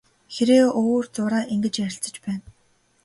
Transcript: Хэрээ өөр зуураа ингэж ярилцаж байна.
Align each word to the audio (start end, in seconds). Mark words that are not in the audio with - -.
Хэрээ 0.33 0.63
өөр 0.81 1.05
зуураа 1.15 1.43
ингэж 1.53 1.75
ярилцаж 1.85 2.15
байна. 2.25 2.45